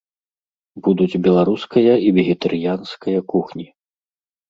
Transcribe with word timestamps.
Будуць 0.87 1.19
беларуская 1.27 1.93
і 2.07 2.17
вегетарыянская 2.17 3.19
кухні. 3.33 3.73